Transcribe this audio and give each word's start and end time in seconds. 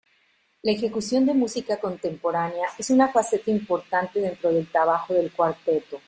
La 0.63 0.71
ejecución 0.71 1.27
de 1.27 1.35
música 1.35 1.77
contemporánea 1.79 2.69
es 2.79 2.89
una 2.89 3.09
faceta 3.09 3.51
importante 3.51 4.19
dentro 4.19 4.51
del 4.51 4.65
trabajo 4.65 5.13
del 5.13 5.31
cuarteto. 5.31 5.99